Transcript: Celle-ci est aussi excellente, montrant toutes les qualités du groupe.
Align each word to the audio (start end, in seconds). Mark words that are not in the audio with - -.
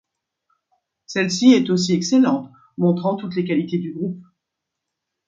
Celle-ci 1.05 1.53
est 1.53 1.69
aussi 1.69 1.93
excellente, 1.93 2.49
montrant 2.79 3.17
toutes 3.17 3.35
les 3.35 3.45
qualités 3.45 3.77
du 3.77 3.93
groupe. 3.93 4.17